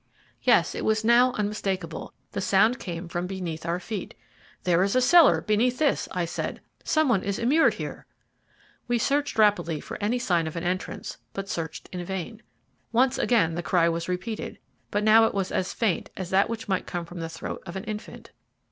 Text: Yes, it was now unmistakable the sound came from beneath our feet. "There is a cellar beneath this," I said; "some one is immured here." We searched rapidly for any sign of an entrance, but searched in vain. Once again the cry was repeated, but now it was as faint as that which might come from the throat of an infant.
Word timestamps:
Yes, 0.41 0.73
it 0.73 0.83
was 0.83 1.03
now 1.03 1.31
unmistakable 1.33 2.11
the 2.31 2.41
sound 2.41 2.79
came 2.79 3.07
from 3.07 3.27
beneath 3.27 3.67
our 3.67 3.79
feet. 3.79 4.15
"There 4.63 4.81
is 4.81 4.95
a 4.95 4.99
cellar 4.99 5.41
beneath 5.41 5.77
this," 5.77 6.09
I 6.11 6.25
said; 6.25 6.59
"some 6.83 7.07
one 7.07 7.21
is 7.21 7.37
immured 7.37 7.75
here." 7.75 8.07
We 8.87 8.97
searched 8.97 9.37
rapidly 9.37 9.79
for 9.79 9.99
any 10.01 10.17
sign 10.17 10.47
of 10.47 10.55
an 10.55 10.63
entrance, 10.63 11.19
but 11.33 11.49
searched 11.49 11.87
in 11.91 12.03
vain. 12.03 12.41
Once 12.91 13.19
again 13.19 13.53
the 13.53 13.61
cry 13.61 13.87
was 13.89 14.09
repeated, 14.09 14.57
but 14.89 15.03
now 15.03 15.27
it 15.27 15.35
was 15.35 15.51
as 15.51 15.71
faint 15.71 16.09
as 16.17 16.31
that 16.31 16.49
which 16.49 16.67
might 16.67 16.87
come 16.87 17.05
from 17.05 17.19
the 17.19 17.29
throat 17.29 17.61
of 17.67 17.75
an 17.75 17.83
infant. 17.83 18.31